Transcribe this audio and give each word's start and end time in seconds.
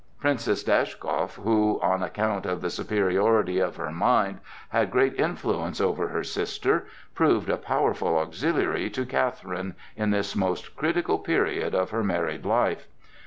Princess 0.19 0.63
Dashkow, 0.63 1.27
who, 1.43 1.79
on 1.83 2.01
account 2.01 2.47
of 2.47 2.61
the 2.61 2.71
superiority 2.71 3.59
of 3.59 3.75
her 3.75 3.91
mind 3.91 4.39
had 4.69 4.89
great 4.89 5.13
influence 5.19 5.79
over 5.79 6.07
her 6.07 6.23
sister, 6.23 6.87
proved 7.13 7.49
a 7.51 7.55
powerful 7.57 8.17
auxiliary 8.17 8.89
to 8.89 9.05
Catherine 9.05 9.75
in 9.95 10.09
this 10.09 10.35
most 10.35 10.75
critical 10.75 11.19
period 11.19 11.75
of 11.75 11.91
her 11.91 12.03
married 12.03 12.45
life. 12.47 12.87